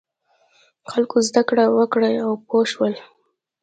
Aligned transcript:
خلکو 0.91 1.17
زده 1.27 1.41
کړه 1.49 1.65
وکړه 1.77 2.09
او 2.25 2.31
پوه 2.47 2.63
شول. 2.71 2.93